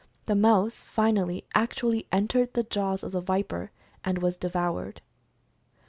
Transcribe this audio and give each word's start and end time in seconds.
The 0.25 0.33
mouse, 0.33 0.81
finally, 0.81 1.43
actually 1.53 2.07
entered 2.11 2.53
the 2.55 2.63
jaws 2.63 3.03
of 3.03 3.11
the 3.11 3.21
viper, 3.21 3.69
and 4.03 4.17
was 4.17 4.35
devoured. 4.35 5.01